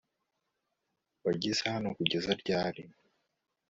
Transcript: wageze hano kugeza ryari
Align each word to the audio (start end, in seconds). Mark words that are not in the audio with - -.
wageze 1.25 1.61
hano 1.73 1.89
kugeza 1.97 2.31
ryari 2.41 2.81